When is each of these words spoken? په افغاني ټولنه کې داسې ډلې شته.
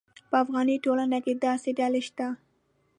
په 0.29 0.35
افغاني 0.43 0.75
ټولنه 0.85 1.17
کې 1.25 1.33
داسې 1.45 1.69
ډلې 1.79 2.01
شته. 2.07 2.27